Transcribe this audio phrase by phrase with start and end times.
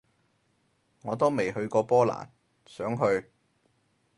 [1.03, 2.29] 我都未去過波蘭，
[2.65, 3.29] 想去